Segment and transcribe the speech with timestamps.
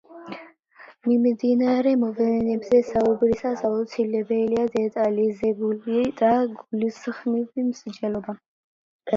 [1.07, 8.37] მიმდინარე მოვლენებზე საუბრისას აუცილებლია დეტალიზებული და გულისხმიერი მსჯელობა.